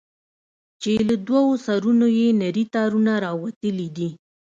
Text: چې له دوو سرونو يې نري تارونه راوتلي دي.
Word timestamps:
چې 0.81 0.91
له 1.07 1.15
دوو 1.27 1.51
سرونو 1.65 2.07
يې 2.17 2.27
نري 2.41 2.63
تارونه 2.75 3.13
راوتلي 3.25 3.87
دي. 3.97 4.09